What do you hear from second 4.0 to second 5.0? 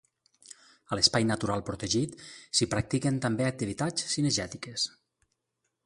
cinegètiques.